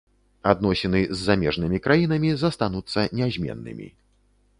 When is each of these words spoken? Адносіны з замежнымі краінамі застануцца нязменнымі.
Адносіны 0.51 1.01
з 1.09 1.17
замежнымі 1.27 1.79
краінамі 1.87 2.31
застануцца 2.45 3.05
нязменнымі. 3.21 3.87